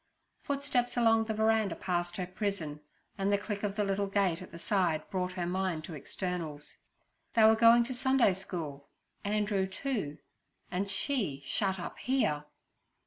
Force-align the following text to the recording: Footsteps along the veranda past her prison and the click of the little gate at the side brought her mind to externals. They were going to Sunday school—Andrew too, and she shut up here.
Footsteps 0.41 0.97
along 0.97 1.25
the 1.25 1.33
veranda 1.35 1.75
past 1.75 2.17
her 2.17 2.25
prison 2.25 2.79
and 3.19 3.31
the 3.31 3.37
click 3.37 3.61
of 3.61 3.75
the 3.75 3.83
little 3.83 4.07
gate 4.07 4.41
at 4.41 4.51
the 4.51 4.57
side 4.57 5.07
brought 5.11 5.33
her 5.33 5.45
mind 5.45 5.83
to 5.83 5.93
externals. 5.93 6.77
They 7.35 7.43
were 7.43 7.55
going 7.55 7.83
to 7.83 7.93
Sunday 7.93 8.33
school—Andrew 8.33 9.67
too, 9.67 10.17
and 10.71 10.89
she 10.89 11.43
shut 11.45 11.77
up 11.79 11.99
here. 11.99 12.45